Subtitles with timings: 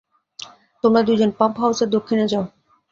[0.83, 2.45] তোমরা দুইজন পাম্প হাউসের দক্ষিণে যাও।